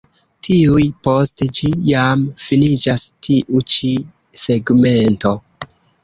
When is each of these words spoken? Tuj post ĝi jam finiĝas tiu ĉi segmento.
Tuj 0.45 0.83
post 1.07 1.41
ĝi 1.57 1.67
jam 1.89 2.23
finiĝas 2.43 3.03
tiu 3.27 3.61
ĉi 3.73 3.91
segmento. 4.45 5.35